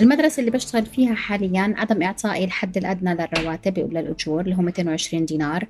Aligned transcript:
المدرسة 0.00 0.40
اللي 0.40 0.50
بشتغل 0.50 0.86
فيها 0.86 1.14
حاليا 1.14 1.74
عدم 1.76 2.02
إعطائي 2.02 2.44
الحد 2.44 2.76
الأدنى 2.76 3.14
للرواتب 3.14 3.78
وللأجور 3.78 4.40
اللي 4.40 4.56
هو 4.56 4.62
220 4.62 5.24
دينار. 5.24 5.66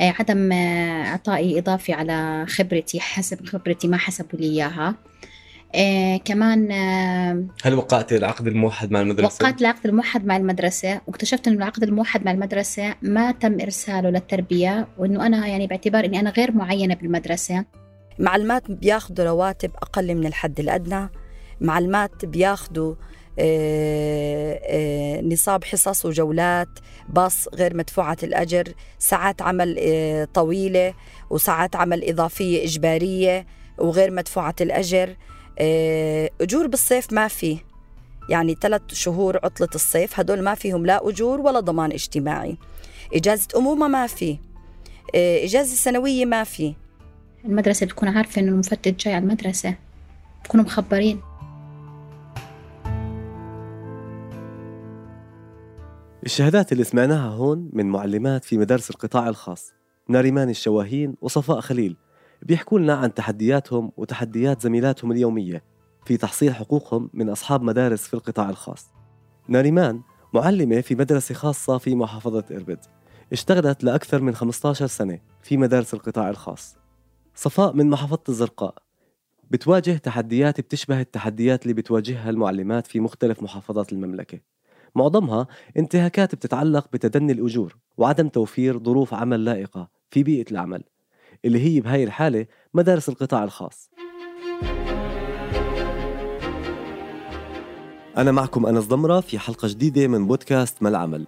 آه، 0.00 0.14
عدم 0.18 0.52
آه، 0.52 1.04
إعطائي 1.04 1.58
إضافي 1.58 1.92
على 1.92 2.46
خبرتي 2.48 3.00
حسب 3.00 3.46
خبرتي 3.46 3.88
ما 3.88 3.96
حسبوا 3.96 4.38
لي 4.38 4.46
إياها. 4.46 4.94
آه 5.74 6.16
كمان 6.16 6.72
آه 6.72 7.44
هل 7.64 7.74
وقعت 7.74 8.12
العقد 8.12 8.46
الموحد 8.46 8.90
مع 8.90 9.00
المدرسة؟ 9.00 9.44
وقعت 9.44 9.60
العقد 9.60 9.86
الموحد 9.86 10.26
مع 10.26 10.36
المدرسة 10.36 11.00
واكتشفت 11.06 11.48
إنه 11.48 11.56
العقد 11.56 11.82
الموحد 11.82 12.24
مع 12.24 12.30
المدرسة 12.30 12.94
ما 13.02 13.32
تم 13.32 13.60
إرساله 13.60 14.10
للتربية 14.10 14.88
وإنه 14.98 15.26
أنا 15.26 15.46
يعني 15.46 15.66
باعتبار 15.66 16.04
إني 16.04 16.20
أنا 16.20 16.30
غير 16.30 16.52
معينة 16.52 16.94
بالمدرسة. 16.94 17.64
معلمات 18.18 18.70
بياخذوا 18.70 19.26
رواتب 19.26 19.70
أقل 19.82 20.14
من 20.14 20.26
الحد 20.26 20.60
الأدنى. 20.60 21.08
معلمات 21.60 22.24
بياخذوا 22.24 22.94
نصاب 25.22 25.64
حصص 25.64 26.06
وجولات 26.06 26.68
باص 27.08 27.48
غير 27.54 27.76
مدفوعة 27.76 28.16
الأجر 28.22 28.74
ساعات 28.98 29.42
عمل 29.42 29.76
آه، 29.78 30.24
طويلة 30.24 30.94
وساعات 31.30 31.76
عمل 31.76 32.08
إضافية 32.08 32.64
إجبارية 32.64 33.46
وغير 33.78 34.10
مدفوعة 34.10 34.54
الأجر. 34.60 35.16
أجور 36.40 36.66
بالصيف 36.66 37.12
ما 37.12 37.28
في. 37.28 37.58
يعني 38.28 38.56
ثلاث 38.60 38.82
شهور 38.92 39.36
عطلة 39.36 39.68
الصيف 39.74 40.20
هدول 40.20 40.42
ما 40.42 40.54
فيهم 40.54 40.86
لا 40.86 41.08
أجور 41.08 41.40
ولا 41.40 41.60
ضمان 41.60 41.92
اجتماعي. 41.92 42.56
إجازة 43.14 43.48
أمومة 43.56 43.88
ما 43.88 44.06
في. 44.06 44.38
إجازة 45.14 45.74
سنوية 45.74 46.24
ما 46.24 46.44
في. 46.44 46.74
المدرسة 47.44 47.86
بتكون 47.86 48.08
عارفة 48.08 48.40
إنه 48.40 48.52
المفتش 48.52 49.04
جاي 49.04 49.14
على 49.14 49.22
المدرسة 49.22 49.74
بكونوا 50.44 50.64
مخبرين. 50.64 51.20
الشهادات 56.24 56.72
اللي 56.72 56.84
سمعناها 56.84 57.28
هون 57.28 57.70
من 57.72 57.86
معلمات 57.86 58.44
في 58.44 58.58
مدارس 58.58 58.90
القطاع 58.90 59.28
الخاص 59.28 59.72
ناريمان 60.08 60.50
الشواهين 60.50 61.14
وصفاء 61.20 61.60
خليل 61.60 61.96
بيحكوا 62.42 62.78
لنا 62.78 62.94
عن 62.94 63.14
تحدياتهم 63.14 63.92
وتحديات 63.96 64.60
زميلاتهم 64.60 65.12
اليومية 65.12 65.64
في 66.06 66.16
تحصيل 66.16 66.54
حقوقهم 66.54 67.10
من 67.14 67.28
أصحاب 67.28 67.62
مدارس 67.62 68.06
في 68.06 68.14
القطاع 68.14 68.50
الخاص. 68.50 68.86
ناريمان 69.48 70.00
معلمة 70.34 70.80
في 70.80 70.94
مدرسة 70.94 71.34
خاصة 71.34 71.78
في 71.78 71.94
محافظة 71.94 72.44
إربد. 72.50 72.78
اشتغلت 73.32 73.84
لأكثر 73.84 74.20
من 74.20 74.34
15 74.34 74.86
سنة 74.86 75.18
في 75.42 75.56
مدارس 75.56 75.94
القطاع 75.94 76.30
الخاص. 76.30 76.76
صفاء 77.34 77.72
من 77.72 77.90
محافظة 77.90 78.22
الزرقاء. 78.28 78.74
بتواجه 79.50 79.96
تحديات 79.96 80.60
بتشبه 80.60 81.00
التحديات 81.00 81.62
اللي 81.62 81.74
بتواجهها 81.74 82.30
المعلمات 82.30 82.86
في 82.86 83.00
مختلف 83.00 83.42
محافظات 83.42 83.92
المملكة. 83.92 84.51
معظمها 84.94 85.46
انتهاكات 85.76 86.34
بتتعلق 86.34 86.86
بتدني 86.92 87.32
الأجور 87.32 87.76
وعدم 87.96 88.28
توفير 88.28 88.78
ظروف 88.78 89.14
عمل 89.14 89.44
لائقة 89.44 89.88
في 90.10 90.22
بيئة 90.22 90.50
العمل 90.50 90.82
اللي 91.44 91.60
هي 91.60 91.80
بهاي 91.80 92.04
الحالة 92.04 92.46
مدارس 92.74 93.08
القطاع 93.08 93.44
الخاص. 93.44 93.90
أنا 98.16 98.32
معكم 98.32 98.66
أنس 98.66 98.84
ضمرة 98.84 99.20
في 99.20 99.38
حلقة 99.38 99.68
جديدة 99.68 100.06
من 100.08 100.26
بودكاست 100.26 100.82
ما 100.82 100.88
العمل 100.88 101.26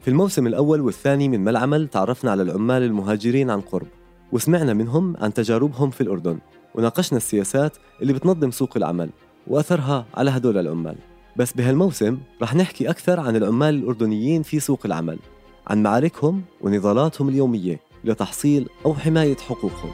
في 0.00 0.08
الموسم 0.08 0.46
الأول 0.46 0.80
والثاني 0.80 1.28
من 1.28 1.40
ما 1.40 1.50
العمل 1.50 1.88
تعرفنا 1.88 2.30
على 2.30 2.42
العمال 2.42 2.82
المهاجرين 2.82 3.50
عن 3.50 3.60
قرب 3.60 3.86
وسمعنا 4.32 4.74
منهم 4.74 5.16
عن 5.16 5.34
تجاربهم 5.34 5.90
في 5.90 6.00
الأردن 6.00 6.38
وناقشنا 6.74 7.16
السياسات 7.16 7.76
اللي 8.02 8.12
بتنظم 8.12 8.50
سوق 8.50 8.76
العمل 8.76 9.10
وأثرها 9.46 10.06
على 10.14 10.30
هدول 10.30 10.58
العمال. 10.58 10.96
بس 11.36 11.52
بهالموسم 11.52 12.18
رح 12.42 12.54
نحكي 12.54 12.90
أكثر 12.90 13.20
عن 13.20 13.36
العمال 13.36 13.74
الأردنيين 13.74 14.42
في 14.42 14.60
سوق 14.60 14.80
العمل 14.84 15.18
عن 15.66 15.82
معاركهم 15.82 16.42
ونضالاتهم 16.60 17.28
اليومية 17.28 17.80
لتحصيل 18.04 18.68
أو 18.86 18.94
حماية 18.94 19.36
حقوقهم. 19.36 19.92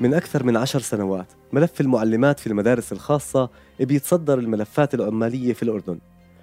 من 0.00 0.14
أكثر 0.14 0.44
من 0.44 0.56
عشر 0.56 0.80
سنوات 0.80 1.26
ملف 1.52 1.80
المعلمات 1.80 2.40
في 2.40 2.46
المدارس 2.46 2.92
الخاصة 2.92 3.50
بيتصدر 3.80 4.38
الملفات 4.38 4.94
العمالية 4.94 5.52
في 5.52 5.62
الأردن. 5.62 5.98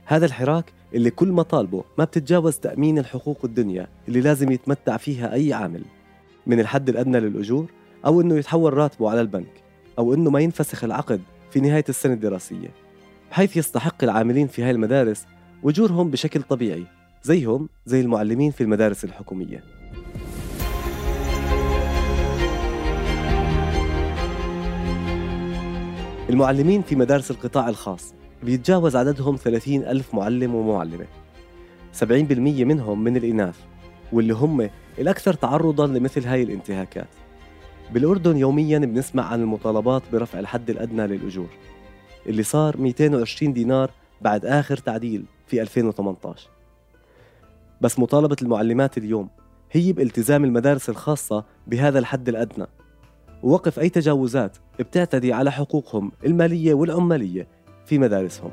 هذا 0.05 0.25
الحراك 0.25 0.73
اللي 0.93 1.09
كل 1.09 1.31
مطالبه 1.31 1.83
ما 1.97 2.03
بتتجاوز 2.03 2.55
تأمين 2.55 2.99
الحقوق 2.99 3.37
الدنيا 3.43 3.87
اللي 4.07 4.21
لازم 4.21 4.51
يتمتع 4.51 4.97
فيها 4.97 5.33
أي 5.33 5.53
عامل. 5.53 5.83
من 6.47 6.59
الحد 6.59 6.89
الأدنى 6.89 7.19
للأجور 7.19 7.80
أو 8.06 8.22
أنه 8.22 8.38
يتحول 8.38 8.73
راتبه 8.73 9.09
على 9.09 9.22
البنك 9.22 9.63
أو 10.00 10.13
أنه 10.13 10.29
ما 10.29 10.39
ينفسخ 10.39 10.84
العقد 10.84 11.22
في 11.51 11.59
نهاية 11.59 11.85
السنة 11.89 12.13
الدراسية 12.13 12.69
بحيث 13.31 13.57
يستحق 13.57 14.03
العاملين 14.03 14.47
في 14.47 14.63
هاي 14.63 14.72
المدارس 14.72 15.25
وجورهم 15.63 16.09
بشكل 16.09 16.41
طبيعي 16.41 16.85
زيهم 17.23 17.69
زي 17.85 18.01
المعلمين 18.01 18.51
في 18.51 18.61
المدارس 18.61 19.03
الحكومية. 19.03 19.63
المعلمين 26.29 26.81
في 26.81 26.95
مدارس 26.95 27.31
القطاع 27.31 27.69
الخاص 27.69 28.13
بيتجاوز 28.44 28.95
عددهم 28.95 29.35
30 29.35 29.84
ألف 29.84 30.13
معلم 30.13 30.56
ومعلمة. 30.56 31.06
70% 31.94 32.03
منهم 32.66 33.03
من 33.03 33.17
الإناث 33.17 33.56
واللي 34.11 34.34
هم 34.34 34.69
الأكثر 35.00 35.34
تعرضاً 35.34 35.88
لمثل 35.88 36.25
هاي 36.25 36.44
الانتهاكات. 36.44 37.20
بالأردن 37.94 38.38
يوميا 38.38 38.79
بنسمع 38.79 39.24
عن 39.25 39.41
المطالبات 39.41 40.02
برفع 40.13 40.40
الحد 40.40 40.69
الأدنى 40.69 41.07
للأجور 41.07 41.50
اللي 42.25 42.44
صار 42.44 42.78
220 42.78 43.53
دينار 43.53 43.91
بعد 44.22 44.46
آخر 44.46 44.78
تعديل 44.78 45.25
في 45.47 45.62
2018 45.62 46.50
بس 47.81 48.00
مطالبة 48.00 48.35
المعلمات 48.41 48.97
اليوم 48.97 49.29
هي 49.72 49.94
بالتزام 49.94 50.46
المدارس 50.46 50.90
الخاصة 50.90 51.44
بهذا 51.68 52.00
الحد 52.00 52.29
الأدنى 52.29 52.66
ووقف 53.44 53.79
أي 53.79 53.90
تجاوزات 53.90 54.58
بتعتدي 54.79 55.34
على 55.34 55.52
حقوقهم 55.52 56.12
المالية 56.25 56.73
والعمالية 56.73 57.47
في 57.85 58.00
مدارسهم. 58.00 58.52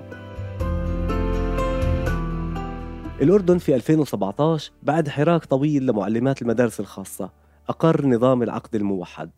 الأردن 3.22 3.58
في 3.58 3.74
2017 3.74 4.72
بعد 4.82 5.08
حراك 5.08 5.44
طويل 5.44 5.86
لمعلمات 5.86 6.42
المدارس 6.42 6.80
الخاصة 6.80 7.30
أقر 7.68 8.06
نظام 8.06 8.42
العقد 8.42 8.74
الموحد. 8.74 9.30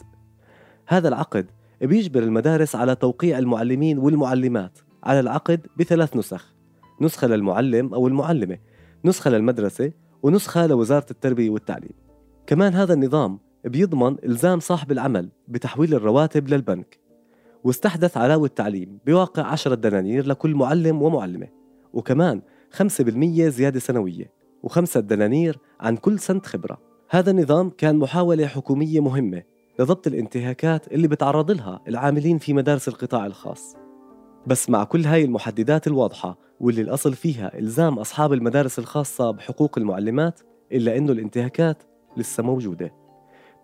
هذا 0.86 1.08
العقد 1.08 1.50
بيجبر 1.80 2.22
المدارس 2.22 2.76
على 2.76 2.94
توقيع 2.94 3.38
المعلمين 3.38 3.98
والمعلمات 3.98 4.78
على 5.04 5.20
العقد 5.20 5.66
بثلاث 5.76 6.16
نسخ 6.16 6.54
نسخة 7.00 7.26
للمعلم 7.26 7.94
أو 7.94 8.08
المعلمة 8.08 8.58
نسخة 9.04 9.30
للمدرسة 9.30 9.92
ونسخة 10.22 10.66
لوزارة 10.66 11.06
التربية 11.10 11.50
والتعليم. 11.50 11.92
كمان 12.46 12.74
هذا 12.74 12.94
النظام 12.94 13.38
بيضمن 13.64 14.16
إلزام 14.24 14.60
صاحب 14.60 14.92
العمل 14.92 15.30
بتحويل 15.48 15.94
الرواتب 15.94 16.48
للبنك 16.48 16.98
واستحدث 17.64 18.16
علاوة 18.16 18.46
التعليم 18.46 18.98
بواقع 19.06 19.42
10 19.42 19.74
دنانير 19.74 20.26
لكل 20.26 20.54
معلم 20.54 21.02
ومعلمة 21.02 21.48
وكمان 21.92 22.42
5% 22.72 22.82
زيادة 23.48 23.80
سنوية 23.80 24.32
و5 24.66 24.98
دنانير 24.98 25.58
عن 25.80 25.96
كل 25.96 26.18
سنة 26.18 26.40
خبرة. 26.40 26.89
هذا 27.12 27.30
النظام 27.30 27.70
كان 27.70 27.96
محاولة 27.96 28.46
حكومية 28.46 29.00
مهمة 29.00 29.42
لضبط 29.78 30.06
الانتهاكات 30.06 30.92
اللي 30.92 31.08
بتعرض 31.08 31.50
لها 31.50 31.80
العاملين 31.88 32.38
في 32.38 32.52
مدارس 32.52 32.88
القطاع 32.88 33.26
الخاص. 33.26 33.76
بس 34.46 34.70
مع 34.70 34.84
كل 34.84 35.04
هاي 35.04 35.24
المحددات 35.24 35.86
الواضحة 35.86 36.38
واللي 36.60 36.82
الأصل 36.82 37.14
فيها 37.14 37.58
إلزام 37.58 37.98
أصحاب 37.98 38.32
المدارس 38.32 38.78
الخاصة 38.78 39.30
بحقوق 39.30 39.78
المعلمات 39.78 40.40
إلا 40.72 40.96
أنه 40.96 41.12
الانتهاكات 41.12 41.82
لسه 42.16 42.42
موجودة. 42.42 42.92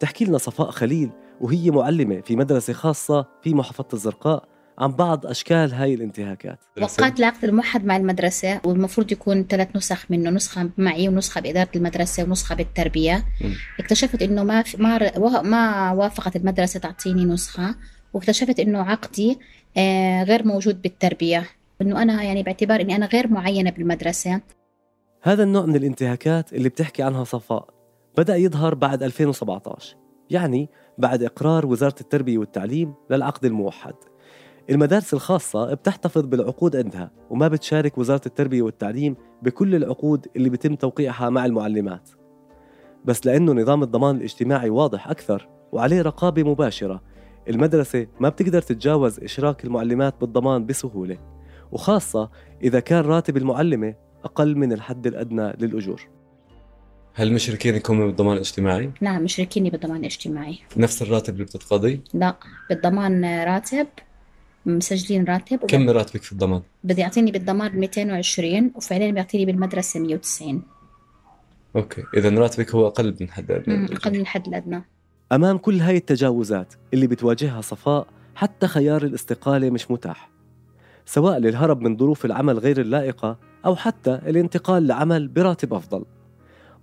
تحكي 0.00 0.24
لنا 0.24 0.38
صفاء 0.38 0.70
خليل 0.70 1.10
وهي 1.40 1.70
معلمة 1.70 2.20
في 2.20 2.36
مدرسة 2.36 2.72
خاصة 2.72 3.26
في 3.42 3.54
محافظة 3.54 3.88
الزرقاء 3.92 4.48
عن 4.78 4.92
بعض 4.92 5.26
أشكال 5.26 5.74
هاي 5.74 5.94
الانتهاكات. 5.94 6.58
وقعت 6.82 7.18
العقد 7.18 7.44
الموحد 7.44 7.84
مع 7.84 7.96
المدرسة 7.96 8.60
والمفروض 8.64 9.12
يكون 9.12 9.44
ثلاث 9.44 9.76
نسخ 9.76 10.10
منه 10.10 10.30
نسخة 10.30 10.70
معي 10.78 11.08
ونسخة 11.08 11.40
بإدارة 11.40 11.68
المدرسة 11.76 12.24
ونسخة 12.24 12.54
بالتربية. 12.54 13.24
م. 13.40 13.52
اكتشفت 13.80 14.22
إنه 14.22 14.44
ما 14.44 14.62
في 14.62 14.82
ما 14.82 15.12
ما 15.42 15.92
وافقت 15.92 16.36
المدرسة 16.36 16.80
تعطيني 16.80 17.24
نسخة 17.24 17.74
واكتشفت 18.14 18.60
إنه 18.60 18.78
عقدي 18.78 19.38
آه، 19.76 20.22
غير 20.22 20.46
موجود 20.46 20.82
بالتربية. 20.82 21.44
إنه 21.82 22.02
أنا 22.02 22.22
يعني 22.22 22.42
باعتبار 22.42 22.80
إني 22.80 22.96
أنا 22.96 23.06
غير 23.06 23.28
معينة 23.28 23.70
بالمدرسة. 23.70 24.40
هذا 25.22 25.42
النوع 25.42 25.66
من 25.66 25.76
الانتهاكات 25.76 26.52
اللي 26.52 26.68
بتحكي 26.68 27.02
عنها 27.02 27.24
صفاء 27.24 27.68
بدأ 28.18 28.36
يظهر 28.36 28.74
بعد 28.74 29.02
2017 29.02 29.96
يعني 30.30 30.68
بعد 30.98 31.22
إقرار 31.22 31.66
وزارة 31.66 31.94
التربية 32.00 32.38
والتعليم 32.38 32.94
للعقد 33.10 33.44
الموحد. 33.44 33.94
المدارس 34.70 35.14
الخاصة 35.14 35.74
بتحتفظ 35.74 36.22
بالعقود 36.26 36.76
عندها 36.76 37.10
وما 37.30 37.48
بتشارك 37.48 37.98
وزارة 37.98 38.20
التربية 38.26 38.62
والتعليم 38.62 39.16
بكل 39.42 39.74
العقود 39.74 40.26
اللي 40.36 40.50
بتم 40.50 40.74
توقيعها 40.74 41.30
مع 41.30 41.44
المعلمات 41.46 42.10
بس 43.04 43.26
لأنه 43.26 43.52
نظام 43.52 43.82
الضمان 43.82 44.16
الاجتماعي 44.16 44.70
واضح 44.70 45.08
أكثر 45.08 45.48
وعليه 45.72 46.02
رقابة 46.02 46.42
مباشرة 46.42 47.02
المدرسة 47.48 48.06
ما 48.20 48.28
بتقدر 48.28 48.62
تتجاوز 48.62 49.20
إشراك 49.20 49.64
المعلمات 49.64 50.14
بالضمان 50.20 50.66
بسهولة 50.66 51.18
وخاصة 51.72 52.30
إذا 52.62 52.80
كان 52.80 53.04
راتب 53.04 53.36
المعلمة 53.36 53.94
أقل 54.24 54.56
من 54.56 54.72
الحد 54.72 55.06
الأدنى 55.06 55.52
للأجور 55.58 56.08
هل 57.14 57.32
مشركينكم 57.32 58.06
بالضمان 58.06 58.32
الاجتماعي؟ 58.32 58.90
نعم 59.00 59.22
مشركيني 59.22 59.70
بالضمان 59.70 59.96
الاجتماعي 59.96 60.58
نفس 60.76 61.02
الراتب 61.02 61.34
اللي 61.34 61.44
بتتقاضي؟ 61.44 62.00
لا 62.14 62.36
بالضمان 62.70 63.44
راتب 63.44 63.86
مسجلين 64.66 65.24
راتب 65.24 65.58
كم 65.58 65.90
راتبك 65.90 66.22
في 66.22 66.32
الضمان؟ 66.32 66.62
بدي 66.84 67.00
يعطيني 67.00 67.30
بالضمان 67.30 67.80
220 67.80 68.70
وفعليا 68.74 69.10
بيعطيني 69.10 69.46
بالمدرسة 69.46 70.00
190 70.00 70.62
أوكي 71.76 72.04
اذا 72.16 72.30
راتبك 72.30 72.74
هو 72.74 72.86
أقل 72.86 73.16
من 73.20 73.30
حد 73.30 73.50
أمم، 73.50 73.84
أقل 73.84 74.12
من 74.12 74.20
الحد 74.20 74.46
الادنى 74.48 74.84
أمام 75.32 75.58
كل 75.58 75.80
هاي 75.80 75.96
التجاوزات 75.96 76.74
اللي 76.94 77.06
بتواجهها 77.06 77.60
صفاء 77.60 78.06
حتى 78.34 78.66
خيار 78.66 79.02
الاستقالة 79.04 79.70
مش 79.70 79.90
متاح. 79.90 80.30
سواء 81.06 81.38
للهرب 81.38 81.80
من 81.80 81.96
ظروف 81.96 82.24
العمل 82.24 82.58
غير 82.58 82.80
اللائقة 82.80 83.38
أو 83.66 83.76
حتى 83.76 84.10
الانتقال 84.10 84.86
لعمل 84.86 85.28
براتب 85.28 85.74
أفضل. 85.74 86.04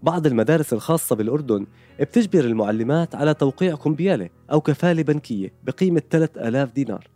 بعض 0.04 0.28
المدارس 0.28 0.74
الخاصة 0.74 1.16
بالأردن 1.16 1.66
بتجبر 2.00 2.46
المعلمات 2.46 3.16
على 3.16 3.34
توقيع 3.34 3.76
كمبيالة 3.76 4.30
أو 4.52 4.62
كفالة 4.62 5.04
بنكية 5.04 5.54
بقيمة 5.64 6.02
3000 6.10 6.72
دينار. 6.72 7.08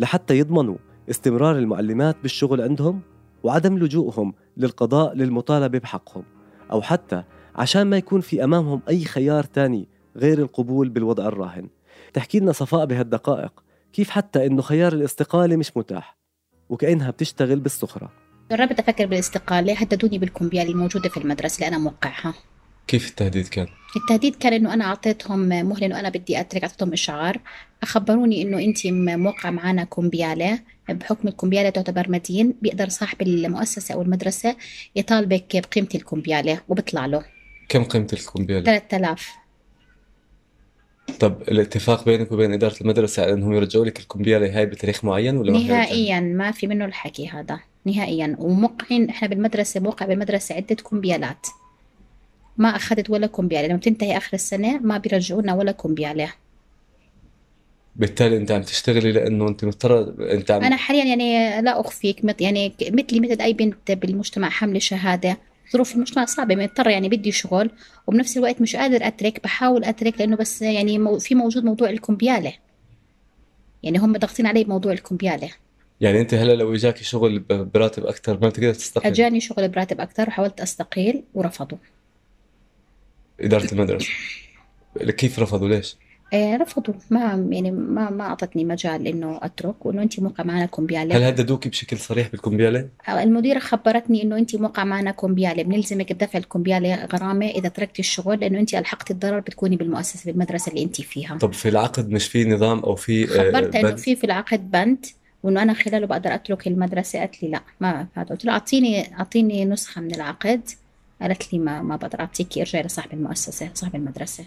لحتى 0.00 0.38
يضمنوا 0.38 0.76
استمرار 1.10 1.58
المعلمات 1.58 2.16
بالشغل 2.22 2.60
عندهم 2.60 3.00
وعدم 3.42 3.78
لجوءهم 3.78 4.34
للقضاء 4.56 5.14
للمطالبة 5.14 5.78
بحقهم 5.78 6.24
أو 6.72 6.82
حتى 6.82 7.22
عشان 7.54 7.82
ما 7.82 7.96
يكون 7.96 8.20
في 8.20 8.44
أمامهم 8.44 8.80
أي 8.88 9.04
خيار 9.04 9.44
تاني 9.44 9.88
غير 10.16 10.38
القبول 10.38 10.88
بالوضع 10.88 11.26
الراهن. 11.26 11.68
تحكي 12.12 12.40
لنا 12.40 12.52
صفاء 12.52 12.86
بهالدقائق 12.86 13.64
كيف 13.92 14.10
حتى 14.10 14.46
إنه 14.46 14.62
خيار 14.62 14.92
الاستقالة 14.92 15.56
مش 15.56 15.76
متاح 15.76 16.16
وكأنها 16.68 17.10
بتشتغل 17.10 17.60
بالسخرة 17.60 18.10
جربت 18.50 18.80
أفكر 18.80 19.06
بالاستقالة 19.06 19.74
هددوني 19.74 20.18
بالكمبيال 20.18 20.68
الموجودة 20.68 21.08
في 21.08 21.16
المدرسة 21.16 21.66
اللي 21.66 21.76
أنا 21.76 21.84
موقعها. 21.84 22.34
كيف 22.86 23.08
التهديد 23.08 23.48
كان؟ 23.48 23.66
التهديد 23.96 24.36
كان 24.36 24.52
إنه 24.52 24.74
أنا 24.74 24.84
أعطيتهم 24.84 25.38
مهلة 25.38 25.86
إنه 25.86 26.00
أنا 26.00 26.08
بدي 26.08 26.40
أترك 26.40 26.62
أعطيتهم 26.62 26.92
إشعار 26.92 27.38
أخبروني 27.82 28.42
إنه 28.42 28.58
انت 28.58 28.86
موقع 28.86 29.50
معنا 29.50 29.84
كمبياله 29.84 30.58
بحكم 30.88 31.28
الكمبياله 31.28 31.70
تعتبر 31.70 32.10
مدين 32.10 32.54
بيقدر 32.62 32.88
صاحب 32.88 33.22
المؤسسة 33.22 33.94
أو 33.94 34.02
المدرسة 34.02 34.56
يطالبك 34.96 35.56
بقيمة 35.56 35.88
الكمبياله 35.94 36.60
وبطلع 36.68 37.06
له 37.06 37.24
كم 37.68 37.84
قيمة 37.84 38.08
الكمبيالة؟ 38.12 38.64
3000 38.64 39.30
طب 41.20 41.42
الاتفاق 41.42 42.04
بينك 42.04 42.32
وبين 42.32 42.52
إدارة 42.52 42.76
المدرسة 42.80 43.22
على 43.22 43.32
أنهم 43.32 43.52
يرجعوا 43.52 43.84
لك 43.84 43.98
الكمبيالة 44.00 44.58
هاي 44.58 44.66
بتاريخ 44.66 45.04
معين 45.04 45.36
ولا؟ 45.36 45.52
نهائيا 45.52 46.20
ما 46.20 46.50
في 46.50 46.66
منه 46.66 46.84
الحكي 46.84 47.28
هذا 47.28 47.60
نهائيا 47.84 48.36
وموقعين 48.38 49.10
إحنا 49.10 49.28
بالمدرسة 49.28 49.80
موقع 49.80 50.06
بالمدرسة 50.06 50.54
عدة 50.54 50.74
كمبيالات 50.74 51.46
ما 52.56 52.76
أخذت 52.76 53.10
ولا 53.10 53.26
كمبياله 53.26 53.68
لما 53.68 53.78
تنتهي 53.78 54.16
آخر 54.16 54.34
السنة 54.34 54.78
ما 54.78 54.98
بيرجعونا 54.98 55.54
ولا 55.54 55.72
كمبياله 55.72 56.32
بالتالي 57.96 58.36
أنت 58.36 58.50
عم 58.50 58.62
تشتغلي 58.62 59.12
لأنه 59.12 59.48
أنت 59.48 59.64
مضطرة 59.64 60.14
أنت 60.32 60.50
عم 60.50 60.62
أنا 60.64 60.76
حاليا 60.76 61.04
يعني 61.04 61.62
لا 61.62 61.80
أخفيك 61.80 62.24
مت- 62.24 62.40
يعني 62.40 62.72
مثلي 62.80 63.20
مثل 63.20 63.40
أي 63.40 63.52
بنت 63.52 63.90
بالمجتمع 63.92 64.48
حاملة 64.48 64.78
شهادة 64.78 65.38
ظروف 65.72 65.94
المجتمع 65.94 66.24
صعبة 66.24 66.54
مضطرة 66.56 66.90
يعني 66.90 67.08
بدي 67.08 67.32
شغل 67.32 67.70
وبنفس 68.06 68.36
الوقت 68.36 68.60
مش 68.60 68.76
قادر 68.76 69.06
أترك 69.06 69.42
بحاول 69.44 69.84
أترك 69.84 70.20
لأنه 70.20 70.36
بس 70.36 70.62
يعني 70.62 70.98
مو 70.98 71.18
في 71.18 71.34
موجود 71.34 71.64
موضوع 71.64 71.90
الكمبيالة. 71.90 72.52
يعني 73.82 73.98
هم 73.98 74.12
ضاغطين 74.16 74.46
علي 74.46 74.64
بموضوع 74.64 74.92
الكمبيالة. 74.92 75.50
يعني 76.00 76.20
أنت 76.20 76.34
هلا 76.34 76.52
لو 76.52 76.74
إجاكي 76.74 77.04
شغل 77.04 77.38
براتب 77.48 78.06
أكثر 78.06 78.38
ما 78.40 78.48
بتقدر 78.48 78.74
تستقيل؟ 78.74 79.12
أجاني 79.12 79.40
شغل 79.40 79.68
براتب 79.68 80.00
أكثر 80.00 80.28
وحاولت 80.28 80.60
أستقيل 80.60 81.22
ورفضوا. 81.34 81.78
إدارة 83.40 83.72
المدرسة. 83.72 84.08
كيف 85.16 85.38
رفضوا؟ 85.38 85.68
ليش؟ 85.68 85.96
آه 86.32 86.56
رفضوا. 86.56 86.94
ما 87.10 87.48
يعني 87.50 87.70
ما 87.70 88.10
ما 88.10 88.24
أعطتني 88.24 88.64
مجال 88.64 89.06
إنه 89.06 89.38
أترك 89.42 89.86
وإنه 89.86 90.02
انت 90.02 90.20
موقع 90.20 90.44
معنا 90.44 90.64
هل 90.64 90.66
كمبياله 90.66 91.28
هددوكي 91.28 91.68
بشكل 91.68 91.98
صريح 91.98 92.28
بالكمبيالة؟ 92.28 92.88
المديرة 93.08 93.58
خبرتني 93.58 94.22
إنه 94.22 94.38
انت 94.38 94.56
موقع 94.56 94.84
معنا 94.84 95.10
كمبياله 95.10 95.62
بنلزمك 95.62 96.12
بدفع 96.12 96.38
الكمبياله 96.38 97.04
غرامة 97.04 97.46
إذا 97.46 97.68
تركتي 97.68 98.02
الشغل 98.02 98.40
لأنه 98.40 98.58
انت 98.58 98.74
ألحقتي 98.74 99.12
الضرر 99.12 99.40
بتكوني 99.40 99.76
بالمؤسسة 99.76 100.30
بالمدرسة 100.30 100.70
اللي 100.70 100.82
انت 100.82 101.00
فيها. 101.00 101.38
طب 101.38 101.52
في 101.52 101.68
العقد 101.68 102.10
مش 102.10 102.26
في 102.28 102.44
نظام 102.44 102.78
أو 102.78 102.94
في 102.94 103.24
آه، 103.24 103.50
خبرت 103.50 103.76
إنه؟ 103.76 103.94
في 103.94 104.16
في 104.16 104.24
العقد 104.24 104.70
بند 104.70 105.06
وإنه 105.42 105.62
أنا 105.62 105.72
خلاله 105.74 106.06
بقدر 106.06 106.34
أترك 106.34 106.66
المدرسة 106.66 107.18
قالت 107.18 107.42
لي 107.42 107.48
لا. 107.50 107.60
ما 107.80 108.06
هذا. 108.14 108.28
قلت 108.28 108.44
له 108.44 108.52
اعطيني 108.52 109.14
أعطيني 109.14 109.64
نسخة 109.64 110.00
من 110.00 110.14
العقد. 110.14 110.60
قالت 111.22 111.52
لي 111.52 111.58
ما 111.58 111.82
ما 111.82 111.96
بقدر 111.96 112.20
اعطيكي 112.20 112.60
ارجعي 112.60 112.82
لصاحب 112.82 113.12
المؤسسة 113.12 113.70
صاحب 113.74 113.94
المدرسة. 113.94 114.44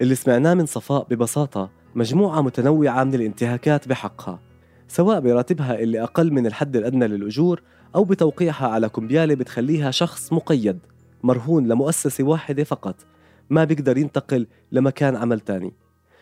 اللي 0.00 0.14
سمعناه 0.14 0.54
من 0.54 0.66
صفاء 0.66 1.06
ببساطة 1.10 1.70
مجموعة 1.94 2.40
متنوعة 2.40 3.04
من 3.04 3.14
الانتهاكات 3.14 3.88
بحقها 3.88 4.40
سواء 4.88 5.20
براتبها 5.20 5.78
اللي 5.78 6.02
أقل 6.02 6.32
من 6.32 6.46
الحد 6.46 6.76
الأدنى 6.76 7.08
للأجور 7.08 7.62
أو 7.94 8.04
بتوقيعها 8.04 8.68
على 8.68 8.88
كمبيالة 8.88 9.34
بتخليها 9.34 9.90
شخص 9.90 10.32
مقيد 10.32 10.78
مرهون 11.22 11.68
لمؤسسة 11.68 12.24
واحدة 12.24 12.64
فقط 12.64 12.96
ما 13.50 13.64
بيقدر 13.64 13.98
ينتقل 13.98 14.46
لمكان 14.72 15.16
عمل 15.16 15.40
تاني. 15.40 15.72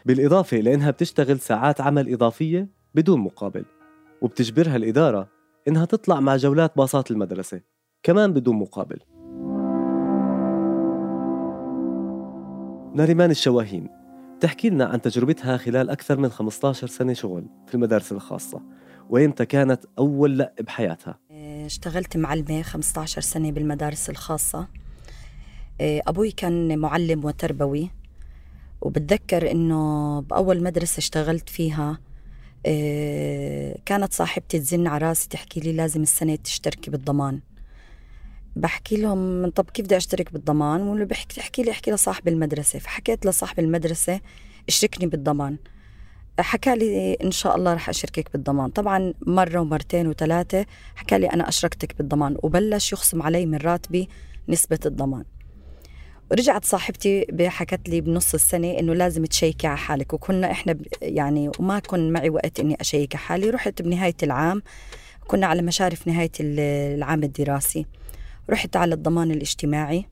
بالإضافة 0.04 0.56
لأنها 0.56 0.90
بتشتغل 0.90 1.40
ساعات 1.40 1.80
عمل 1.80 2.12
إضافية 2.12 2.68
بدون 2.94 3.20
مقابل 3.20 3.64
وبتجبرها 4.22 4.76
الإدارة 4.76 5.28
إنها 5.68 5.84
تطلع 5.84 6.20
مع 6.20 6.36
جولات 6.36 6.76
باصات 6.76 7.10
المدرسة 7.10 7.60
كمان 8.02 8.32
بدون 8.32 8.56
مقابل. 8.56 9.00
ناريمان 12.94 13.30
الشواهين 13.30 13.88
تحكي 14.40 14.70
لنا 14.70 14.84
عن 14.84 15.00
تجربتها 15.00 15.56
خلال 15.56 15.90
أكثر 15.90 16.18
من 16.18 16.28
15 16.28 16.86
سنة 16.86 17.12
شغل 17.12 17.46
في 17.66 17.74
المدارس 17.74 18.12
الخاصة 18.12 18.62
وإمتى 19.10 19.46
كانت 19.46 19.84
أول 19.98 20.38
لأ 20.38 20.54
بحياتها؟ 20.60 21.18
اشتغلت 21.66 22.16
معلمة 22.16 22.62
15 22.62 23.20
سنة 23.20 23.50
بالمدارس 23.50 24.10
الخاصة. 24.10 24.68
إيه، 25.80 26.02
أبوي 26.06 26.30
كان 26.30 26.78
معلم 26.78 27.24
وتربوي 27.24 27.90
وبتذكر 28.80 29.50
إنه 29.50 30.20
بأول 30.20 30.62
مدرسة 30.62 30.98
اشتغلت 30.98 31.48
فيها 31.48 31.98
إيه، 32.66 33.76
كانت 33.86 34.12
صاحبتي 34.12 34.58
تزن 34.58 34.86
على 34.86 35.08
راسي 35.08 35.28
تحكي 35.28 35.60
لي 35.60 35.72
لازم 35.72 36.02
السنة 36.02 36.34
تشتركي 36.34 36.90
بالضمان. 36.90 37.40
بحكي 38.56 38.96
لهم 38.96 39.50
طب 39.50 39.70
كيف 39.70 39.84
بدي 39.86 39.96
أشترك 39.96 40.32
بالضمان؟ 40.32 40.80
واللي 40.80 41.04
بحكي 41.04 41.36
تحكي 41.36 41.62
لي 41.62 41.70
أحكي 41.70 41.90
لصاحب 41.90 42.28
المدرسة. 42.28 42.78
فحكيت 42.78 43.26
لصاحب 43.26 43.58
المدرسة 43.58 44.20
اشركني 44.68 45.06
بالضمان. 45.06 45.56
حكى 46.40 46.74
لي 46.76 47.14
إن 47.14 47.30
شاء 47.30 47.56
الله 47.56 47.74
رح 47.74 47.88
اشاركك 47.88 48.32
بالضمان. 48.32 48.70
طبعا 48.70 49.14
مرة 49.26 49.58
ومرتين 49.60 50.06
وثلاثة 50.06 50.66
حكى 50.96 51.18
لي 51.18 51.26
أنا 51.26 51.48
أشركتك 51.48 51.96
بالضمان 51.98 52.36
وبلش 52.42 52.92
يخصم 52.92 53.22
علي 53.22 53.46
من 53.46 53.58
راتبي 53.58 54.08
نسبة 54.48 54.78
الضمان. 54.86 55.24
رجعت 56.32 56.64
صاحبتي 56.64 57.26
حكت 57.48 57.88
لي 57.88 58.00
بنص 58.00 58.34
السنة 58.34 58.78
إنه 58.78 58.94
لازم 58.94 59.24
تشيكي 59.24 59.66
على 59.66 59.78
حالك. 59.78 60.12
وكنا 60.14 60.50
إحنا 60.50 60.72
ب- 60.72 60.86
يعني 61.02 61.50
وما 61.58 61.78
كن 61.78 62.12
معي 62.12 62.30
وقت 62.30 62.60
إني 62.60 62.76
أشيك 62.80 63.14
على 63.16 63.24
حالي. 63.24 63.50
رحت 63.50 63.82
بنهاية 63.82 64.16
العام 64.22 64.62
كنا 65.26 65.46
على 65.46 65.62
مشارف 65.62 66.06
نهاية 66.08 66.30
ال- 66.40 66.94
العام 66.98 67.22
الدراسي. 67.22 67.86
رحت 68.50 68.76
على 68.76 68.94
الضمان 68.94 69.30
الاجتماعي. 69.30 70.04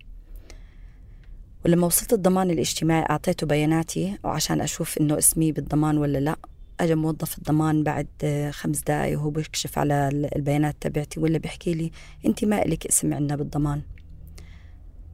ولما 1.64 1.86
وصلت 1.86 2.12
الضمان 2.12 2.50
الاجتماعي 2.50 3.06
أعطيته 3.10 3.46
بياناتي 3.46 4.18
وعشان 4.24 4.60
أشوف 4.60 4.98
إنه 4.98 5.18
اسمي 5.18 5.52
بالضمان 5.52 5.98
ولا 5.98 6.18
لأ. 6.18 6.36
أجا 6.80 6.94
موظف 6.94 7.38
الضمان 7.38 7.82
بعد 7.82 8.06
خمس 8.50 8.80
دقايق 8.80 9.18
وهو 9.18 9.30
بيكشف 9.30 9.78
على 9.78 10.08
ال- 10.08 10.36
البيانات 10.36 10.76
تبعتي 10.80 11.20
ولا 11.20 11.38
بيحكي 11.38 11.74
لي 11.74 11.90
أنت 12.26 12.44
ما 12.44 12.62
إلك 12.62 12.86
اسم 12.86 13.14
عندنا 13.14 13.36
بالضمان. 13.36 13.82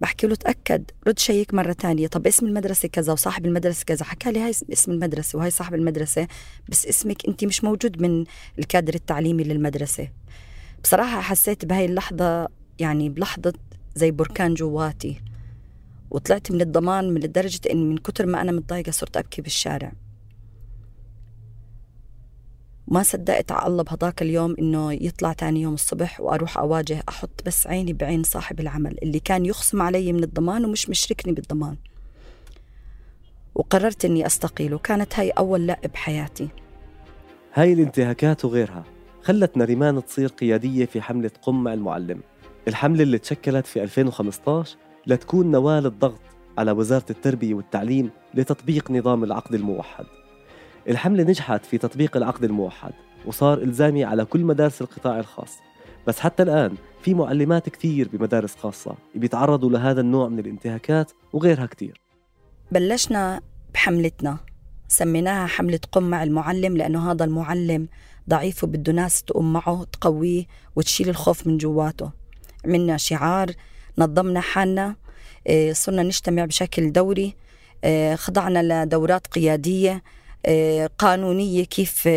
بحكي 0.01 0.27
له 0.27 0.35
تأكد. 0.35 0.91
رد 1.09 1.19
شيك 1.19 1.55
مرة 1.55 1.73
تانية. 1.73 2.07
طب 2.07 2.27
اسم 2.27 2.47
المدرسة 2.47 2.89
كذا 2.89 3.13
وصاحب 3.13 3.47
المدرسة 3.47 3.85
كذا. 3.85 4.05
حكى 4.05 4.33
لي 4.33 4.41
هاي 4.41 4.51
اسم 4.51 4.93
المدرسة 4.93 5.39
وهاي 5.39 5.51
صاحب 5.51 5.75
المدرسة 5.75 6.29
بس 6.69 6.87
اسمك 6.87 7.29
أنت 7.29 7.45
مش 7.45 7.65
موجود 7.65 8.03
من 8.03 8.25
الكادر 8.59 8.95
التعليمي 8.95 9.45
للمدرسة. 9.45 10.09
بصراحة 10.85 11.21
حسيت 11.21 11.65
بهاي 11.65 11.85
اللحظة 11.85 12.49
يعني 12.79 13.09
بلحظة 13.09 13.53
زي 13.95 14.11
بركان 14.11 14.55
جواتي 14.55 15.21
وطلعت 16.11 16.53
من 16.53 16.61
الضمان 16.61 17.15
من 17.15 17.21
لدرجة 17.21 17.61
إني 17.71 17.85
من 17.85 17.99
كتر 17.99 18.27
ما 18.27 18.41
أنا 18.41 18.53
متضايقة 18.53 18.91
صرت 18.91 19.17
أبكي 19.17 19.43
بالشارع. 19.43 19.93
ما 22.89 23.03
صدقت 23.03 23.53
على 23.53 23.67
الله 23.67 23.83
بهذاك 23.83 24.23
اليوم 24.23 24.55
إنه 24.59 24.93
يطلع 24.93 25.33
تاني 25.33 25.63
يوم 25.63 25.75
الصبح 25.75 26.21
وأروح 26.21 26.59
أواجه 26.59 27.03
أحط 27.09 27.43
بس 27.47 27.67
عيني 27.67 27.93
بعين 27.93 28.23
صاحب 28.23 28.61
العمل 28.61 28.99
اللي 29.03 29.21
كان 29.21 29.47
يخصم 29.47 29.83
علي 29.83 30.13
من 30.13 30.25
الضمان 30.25 30.65
ومش 30.65 30.89
مشركني 30.89 31.33
بالضمان. 31.33 31.77
وقررت 33.55 34.05
أني 34.05 34.27
أستقيل 34.27 34.75
وكانت 34.75 35.19
هاي 35.19 35.31
أول 35.31 35.67
لا 35.67 35.81
بحياتي. 35.95 36.49
هاي 37.55 37.73
الانتهاكات 37.73 38.45
وغيرها 38.45 38.85
خلت 39.23 39.57
نريمان 39.57 40.05
تصير 40.05 40.29
قيادية 40.29 40.85
في 40.85 41.01
حملة 41.01 41.31
قم 41.43 41.65
مع 41.65 41.73
المعلم. 41.73 42.21
الحملة 42.69 43.03
اللي 43.03 43.19
تشكلت 43.19 43.67
في 43.67 43.83
2015 43.83 44.77
لتكون 45.07 45.51
نواة 45.51 45.81
للضغط 45.81 46.21
على 46.59 46.73
وزارة 46.73 47.05
التربية 47.11 47.55
والتعليم 47.55 48.11
لتطبيق 48.35 48.91
نظام 48.91 49.25
العقد 49.25 49.55
الموحد. 49.55 50.05
الحملة 50.89 51.23
نجحت 51.23 51.67
في 51.67 51.79
تطبيق 51.79 52.17
العقد 52.17 52.45
الموحد 52.45 52.93
وصار 53.27 53.59
إلزامي 53.59 54.05
على 54.05 54.25
كل 54.25 54.45
مدارس 54.45 54.83
القطاع 54.83 55.19
الخاص. 55.19 55.59
بس 56.07 56.21
حتى 56.21 56.43
الآن 56.43 56.75
في 57.03 57.15
معلمات 57.15 57.69
كثير 57.69 58.09
بمدارس 58.13 58.57
خاصة 58.57 58.95
بيتعرضوا 59.15 59.71
لهذا 59.71 60.01
النوع 60.01 60.29
من 60.29 60.39
الانتهاكات 60.39 61.13
وغيرها 61.33 61.67
كثير. 61.67 62.01
بلشنا 62.73 63.41
بحملتنا. 63.75 64.39
سميناها 64.89 65.47
حملة 65.47 65.81
قم 65.93 66.03
مع 66.03 66.23
المعلم 66.23 66.77
لأنه 66.77 67.13
هذا 67.13 67.25
المعلم 67.25 67.89
ضعيف 68.29 68.65
وبده 68.65 68.93
ناس 68.93 69.23
تقوم 69.23 69.53
معه 69.53 69.85
تقويه 69.93 70.45
وتشيل 70.77 71.09
الخوف 71.09 71.47
من 71.47 71.59
جواته. 71.59 72.26
عملنا 72.67 72.97
شعار 72.97 73.51
نظمنا 73.99 74.41
حالنا 74.41 74.97
آه، 75.47 75.73
صرنا 75.73 76.03
نجتمع 76.03 76.45
بشكل 76.45 76.93
دوري 76.93 77.35
آه، 77.85 78.15
خضعنا 78.15 78.85
لدورات 78.85 79.27
قيادية 79.27 80.03
آه، 80.47 80.91
قانونية 80.99 81.65
كيف 81.65 82.09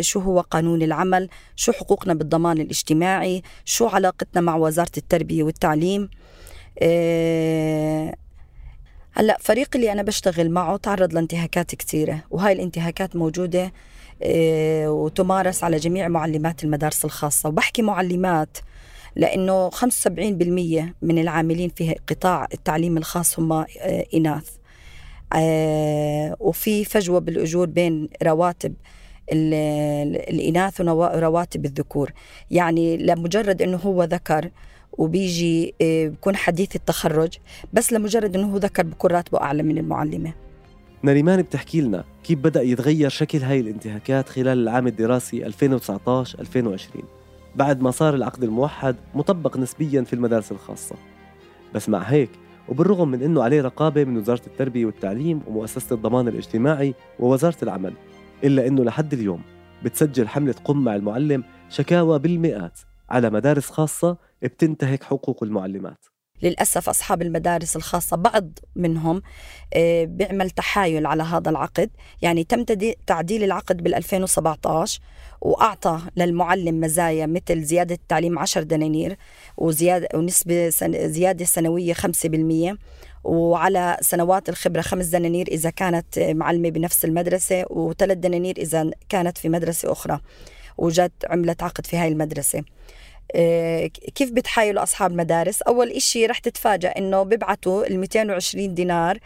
شو 0.00 0.20
هو 0.20 0.40
قانون 0.40 0.82
العمل 0.82 1.28
شو 1.56 1.72
حقوقنا 1.72 2.14
بالضمان 2.14 2.60
الاجتماعي 2.60 3.42
شو 3.64 3.86
علاقتنا 3.86 4.40
مع 4.40 4.56
وزارة 4.56 4.90
التربية 4.96 5.42
والتعليم. 5.42 6.10
هلأ 9.12 9.36
فريق 9.40 9.68
اللي 9.74 9.92
أنا 9.92 10.02
بشتغل 10.02 10.50
معه 10.50 10.76
تعرض 10.76 11.12
لانتهاكات 11.14 11.74
كثيرة 11.74 12.22
وهاي 12.30 12.52
الانتهاكات 12.52 13.16
موجودة 13.16 13.72
وتمارس 14.86 15.64
على 15.64 15.76
جميع 15.76 16.08
معلمات 16.08 16.64
المدارس 16.64 17.04
الخاصة 17.04 17.48
وبحكي 17.48 17.82
معلمات 17.82 18.58
لأنه 19.16 19.70
75% 19.70 20.94
من 21.02 21.18
العاملين 21.18 21.68
في 21.68 21.96
قطاع 22.08 22.46
التعليم 22.54 22.96
الخاص 22.96 23.38
هم 23.38 23.52
آه، 23.52 23.66
إناث. 24.14 24.50
آه، 25.32 26.36
وفي 26.40 26.84
فجوة 26.84 27.18
بالأجور 27.18 27.66
بين 27.66 28.08
رواتب 28.22 28.74
الإناث 29.32 30.80
ورواتب 30.80 31.64
الذكور. 31.64 32.12
يعني 32.50 32.96
لمجرد 32.96 33.62
أنه 33.62 33.76
هو 33.76 34.04
ذكر 34.04 34.50
وبيجي 34.92 35.74
آه، 35.82 36.08
بكون 36.08 36.36
حديث 36.36 36.76
التخرج 36.76 37.38
بس 37.72 37.92
لمجرد 37.92 38.36
أنه 38.36 38.52
هو 38.52 38.56
ذكر 38.56 38.82
بكون 38.82 39.10
راتبه 39.10 39.40
أعلى 39.40 39.62
من 39.62 39.78
المعلمة. 39.78 40.32
نريمان 41.04 41.42
بتحكي 41.42 41.80
لنا 41.80 42.04
كيف 42.24 42.38
بدأ 42.38 42.62
يتغير 42.62 43.08
شكل 43.08 43.38
هاي 43.38 43.60
الانتهاكات 43.60 44.28
خلال 44.28 44.58
العام 44.58 44.86
الدراسي 44.86 45.44
2019-2020 45.44 47.19
بعد 47.56 47.82
ما 47.82 47.90
صار 47.90 48.14
العقد 48.14 48.44
الموحد 48.44 48.96
مطبق 49.14 49.56
نسبيا 49.56 50.02
في 50.02 50.12
المدارس 50.12 50.52
الخاصة. 50.52 50.96
بس 51.74 51.88
مع 51.88 51.98
هيك 51.98 52.30
وبالرغم 52.68 53.08
من 53.08 53.22
أنه 53.22 53.42
عليه 53.42 53.62
رقابة 53.62 54.04
من 54.04 54.16
وزارة 54.16 54.42
التربية 54.46 54.86
والتعليم 54.86 55.40
ومؤسسة 55.46 55.94
الضمان 55.94 56.28
الاجتماعي 56.28 56.94
ووزارة 57.18 57.56
العمل 57.62 57.92
إلا 58.44 58.66
أنه 58.66 58.84
لحد 58.84 59.12
اليوم 59.12 59.42
بتسجل 59.84 60.28
حملة 60.28 60.54
قم 60.64 60.84
مع 60.84 60.96
المعلم 60.96 61.44
شكاوى 61.68 62.18
بالمئات 62.18 62.78
على 63.10 63.30
مدارس 63.30 63.70
خاصة 63.70 64.16
بتنتهك 64.42 65.02
حقوق 65.02 65.42
المعلمات. 65.42 66.06
للأسف 66.42 66.88
أصحاب 66.88 67.22
المدارس 67.22 67.76
الخاصة 67.76 68.16
بعض 68.16 68.58
منهم 68.76 69.22
آه، 69.74 70.04
بيعمل 70.04 70.50
تحايل 70.50 71.06
على 71.06 71.22
هذا 71.22 71.50
العقد. 71.50 71.90
يعني 72.22 72.44
تم 72.44 72.64
تعديل 73.06 73.44
العقد 73.44 73.82
بال 73.82 73.94
2017 73.94 75.00
وأعطى 75.40 76.00
للمعلم 76.16 76.80
مزايا 76.80 77.26
مثل 77.26 77.62
زيادة 77.62 77.94
التعليم 77.94 78.38
10 78.38 78.62
دنانير 78.62 79.16
وزيادة 79.56 80.08
ونسبة 80.14 80.68
زيادة 81.06 81.44
سنوية 81.44 81.94
5% 81.94 82.76
وعلى 83.24 83.96
سنوات 84.00 84.48
الخبرة 84.48 84.80
خمس 84.80 85.06
دنانير 85.06 85.48
إذا 85.48 85.70
كانت 85.70 86.18
معلمة 86.18 86.70
بنفس 86.70 87.04
المدرسة 87.04 87.64
وثلاث 87.70 88.18
دنانير 88.18 88.54
إذا 88.58 88.90
كانت 89.08 89.38
في 89.38 89.48
مدرسة 89.48 89.92
أخرى 89.92 90.20
وجت 90.78 91.12
عملت 91.28 91.62
عقد 91.62 91.86
في 91.86 91.96
هاي 91.96 92.08
المدرسة. 92.08 92.62
كيف 94.14 94.30
بتحايلوا 94.32 94.82
أصحاب 94.82 95.10
المدارس؟ 95.10 95.62
أول 95.62 95.90
إشي 95.90 96.26
رح 96.26 96.38
تتفاجأ 96.38 96.88
إنه 96.88 97.22
بيبعتوا 97.22 97.86
ال 97.86 97.98
220 97.98 98.74
دينار 98.74 99.18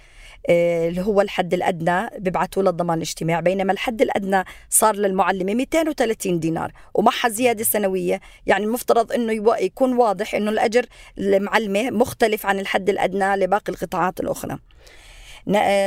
آه، 0.48 0.88
اللي 0.88 1.00
هو 1.00 1.20
الحد 1.20 1.54
الأدنى 1.54 2.10
بيبعتوا 2.18 2.62
للضمان 2.62 2.96
الاجتماعي 2.96 3.42
بينما 3.42 3.72
الحد 3.72 4.02
الأدنى 4.02 4.44
صار 4.70 4.96
للمعلمة 4.96 5.54
230 5.54 6.40
دينار 6.40 6.72
ومعها 6.94 7.28
زيادة 7.28 7.64
سنوية. 7.64 8.20
يعني 8.46 8.64
المفترض 8.64 9.12
أنه 9.12 9.56
يكون 9.60 9.92
واضح 9.96 10.34
أنه 10.34 10.50
الأجر 10.50 10.86
المعلمة 11.18 11.90
مختلف 11.90 12.46
عن 12.46 12.58
الحد 12.58 12.88
الأدنى 12.88 13.36
لباقي 13.36 13.72
القطاعات 13.72 14.20
الأخرى. 14.20 14.58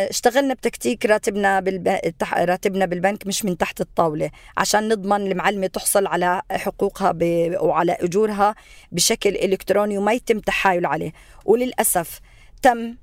اشتغلنا 0.09 0.53
بتكتيك 0.53 1.05
راتبنا 1.05 1.59
بالب... 1.59 1.99
راتبنا 2.33 2.85
بالبنك 2.85 3.27
مش 3.27 3.45
من 3.45 3.57
تحت 3.57 3.81
الطاولة 3.81 4.29
عشان 4.57 4.89
نضمن 4.89 5.31
المعلمة 5.31 5.67
تحصل 5.67 6.07
على 6.07 6.41
حقوقها 6.51 7.11
ب... 7.11 7.53
وعلى 7.61 7.91
أجورها 7.91 8.55
بشكل 8.91 9.29
إلكتروني 9.29 9.97
وما 9.97 10.13
يتم 10.13 10.39
تحايل 10.39 10.85
عليه. 10.85 11.11
وللأسف 11.45 12.19
تم 12.61 12.95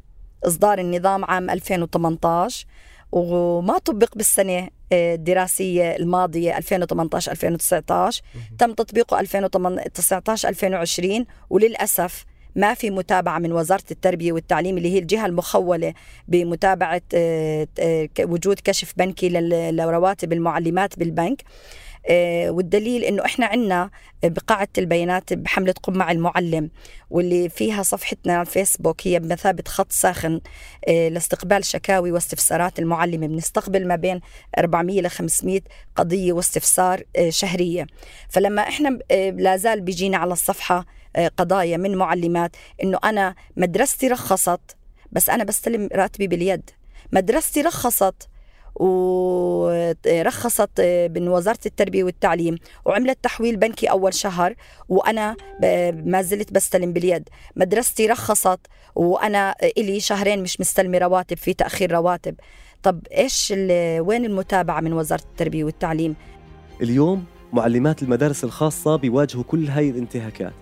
إصدار 0.46 0.78
النظام 0.78 1.24
عام 1.24 1.50
2018 1.50 2.66
وما 3.12 3.78
طبق 3.78 4.14
بالسنة 4.16 4.68
آه، 4.92 5.14
الدراسية 5.14 5.96
الماضية 5.96 6.58
2018 6.58 7.32
2019 7.32 8.22
تم 8.58 8.72
تطبيقه 8.72 9.20
2019 9.20 10.48
2020 10.48 11.26
وللأسف 11.50 12.24
ما 12.56 12.74
في 12.74 12.90
متابعة 12.90 13.38
من 13.38 13.52
وزارة 13.52 13.84
التربية 13.90 14.32
والتعليم 14.32 14.76
اللي 14.78 14.94
هي 14.94 14.98
الجهة 14.98 15.26
المخولة 15.26 15.94
بمتابعة 16.28 17.02
آه، 17.14 17.68
آه، 17.78 18.08
وجود 18.20 18.60
كشف 18.64 18.92
بنكي 18.96 19.28
لرواتب 19.72 20.32
المعلمات 20.32 20.98
بالبنك. 20.98 21.42
والدليل 22.48 23.04
إنه 23.04 23.24
إحنا 23.24 23.46
عندنا 23.46 23.90
بقاعة 24.24 24.68
البيانات 24.78 25.32
بحملة 25.32 25.74
قم 25.82 25.92
مع 25.92 26.10
المعلم 26.10 26.70
واللي 27.10 27.48
فيها 27.48 27.82
صفحتنا 27.82 28.32
على 28.32 28.40
الفيسبوك 28.40 29.06
هي 29.06 29.18
بمثابة 29.20 29.62
خط 29.68 29.92
ساخن 29.92 30.40
لاستقبال 30.88 31.64
شكاوي 31.64 32.12
واستفسارات 32.12 32.78
المعلمة 32.78 33.26
بنستقبل 33.26 33.86
ما 33.88 33.96
بين 33.96 34.20
400 34.58 35.00
ل 35.00 35.10
500 35.10 35.60
قضية 35.96 36.32
واستفسار 36.32 37.02
شهرية. 37.28 37.86
فلما 38.28 38.62
إحنا 38.62 38.98
لازال 39.36 39.80
بيجينا 39.80 40.16
على 40.16 40.32
الصفحة 40.32 40.86
قضايا 41.36 41.76
من 41.76 41.96
معلمات 41.96 42.56
إنه 42.82 42.98
أنا 43.04 43.34
مدرستي 43.56 44.08
رخصت 44.08 44.76
بس 45.12 45.30
أنا 45.30 45.44
بستلم 45.44 45.88
راتبي 45.92 46.26
باليد. 46.26 46.70
مدرستي 47.12 47.60
رخصت 47.62 48.28
ورخصت 48.76 50.70
من 51.16 51.28
وزارة 51.28 51.58
التربية 51.66 52.04
والتعليم 52.04 52.58
وعملت 52.84 53.18
تحويل 53.22 53.56
بنكي 53.56 53.86
أول 53.86 54.14
شهر 54.14 54.54
وأنا 54.88 55.36
ما 55.92 56.22
زلت 56.22 56.52
بستلم 56.52 56.92
باليد. 56.92 57.28
مدرستي 57.56 58.06
رخصت 58.06 58.60
وأنا 58.94 59.54
إلي 59.78 60.00
شهرين 60.00 60.42
مش 60.42 60.60
مستلمة 60.60 60.98
رواتب 60.98 61.36
في 61.36 61.54
تأخير 61.54 61.92
رواتب. 61.92 62.34
طب 62.82 63.00
إيش 63.16 63.54
وين 63.98 64.24
المتابعة 64.24 64.80
من 64.80 64.92
وزارة 64.92 65.22
التربية 65.22 65.64
والتعليم؟ 65.64 66.14
اليوم 66.80 67.24
معلمات 67.52 68.02
المدارس 68.02 68.44
الخاصة 68.44 68.96
بيواجهوا 68.96 69.44
كل 69.44 69.66
هاي 69.66 69.90
الانتهاكات 69.90 70.52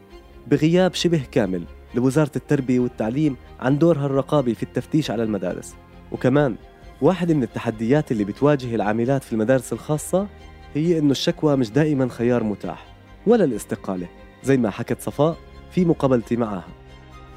بغياب 0.46 0.94
شبه 0.94 1.22
كامل 1.32 1.64
لوزارة 1.94 2.30
التربية 2.36 2.80
والتعليم 2.80 3.36
عن 3.60 3.78
دورها 3.78 4.06
الرقابي 4.06 4.54
في 4.54 4.62
التفتيش 4.62 5.10
على 5.10 5.22
المدارس. 5.22 5.74
وكمان 6.12 6.56
واحدة 7.02 7.34
من 7.34 7.42
التحديات 7.42 8.12
اللي 8.12 8.24
بتواجه 8.24 8.74
العاملات 8.74 9.24
في 9.24 9.32
المدارس 9.32 9.72
الخاصة 9.72 10.26
هي 10.74 10.98
إنه 10.98 11.10
الشكوى 11.10 11.56
مش 11.56 11.70
دائما 11.70 12.08
خيار 12.08 12.42
متاح 12.44 12.86
ولا 13.26 13.44
الاستقالة 13.44 14.06
زي 14.44 14.56
ما 14.56 14.70
حكت 14.70 15.00
صفاء 15.00 15.36
في 15.70 15.84
مقابلتي 15.84 16.36
معها. 16.36 16.64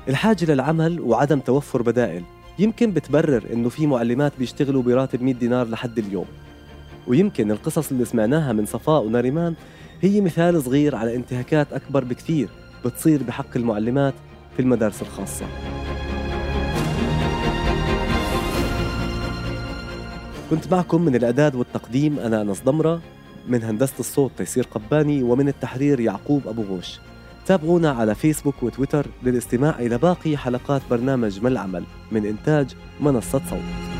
الحاجة 0.10 0.46
للعمل 0.46 1.02
وعدم 1.02 1.40
توفر 1.40 1.82
بدائل 1.82 2.24
يمكن 2.60 2.92
بتبرر 2.92 3.44
إنه 3.54 3.70
في 3.70 3.88
معلمات 3.88 4.34
بيشتغلوا 4.40 4.84
براتب 4.84 5.22
100 5.22 5.34
دينار 5.34 5.68
لحد 5.68 6.00
اليوم. 6.00 6.26
ويمكن 7.08 7.52
القصص 7.52 7.92
اللي 7.92 8.06
سمعناها 8.06 8.54
من 8.54 8.66
صفاء 8.66 9.04
وناريمان 9.04 9.54
هي 10.02 10.22
مثال 10.22 10.64
صغير 10.64 10.96
على 10.96 11.16
انتهاكات 11.16 11.74
أكبر 11.74 12.04
بكثير 12.04 12.50
بتصير 12.86 13.24
بحق 13.24 13.58
المعلمات 13.58 14.14
في 14.56 14.62
المدارس 14.62 15.02
الخاصة. 15.02 15.46
كنت 20.50 20.72
معكم 20.72 21.02
من 21.02 21.16
الإعداد 21.16 21.56
والتقديم 21.56 22.20
أنا 22.20 22.42
أنس 22.42 22.62
ضمرة 22.64 23.02
من 23.48 23.64
هندسة 23.64 23.94
الصوت 24.00 24.32
تيسير 24.38 24.68
قباني 24.72 25.24
ومن 25.24 25.48
التحرير 25.48 26.00
يعقوب 26.00 26.48
أبو 26.48 26.62
غوش. 26.62 27.00
تابعونا 27.46 27.92
على 27.92 28.16
فيسبوك 28.16 28.64
وتويتر 28.64 29.08
للاستماع 29.24 29.80
إلى 29.80 29.98
باقي 29.98 30.38
حلقات 30.38 30.82
برنامج 30.90 31.44
ما 31.44 31.50
العمل 31.50 31.84
من 32.12 32.26
إنتاج 32.26 32.76
منصة 33.00 33.42
صوت. 33.50 33.95